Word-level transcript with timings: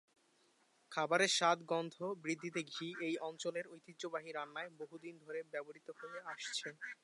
খাবারের 0.91 1.31
স্বাদ- 1.31 1.65
গন্ধ 1.65 1.95
বৃদ্ধিতে 2.23 2.61
ঘি 2.65 2.87
এই 3.01 3.15
অঞ্চলের 3.21 3.65
ঐতিহ্যবাহী 3.67 4.29
রান্নায় 4.31 4.71
বহুদিন 4.79 5.15
ধরে 5.19 5.39
ব্যবহৃত 5.51 5.87
হয়ে 5.99 6.19
আসছে। 6.31 6.69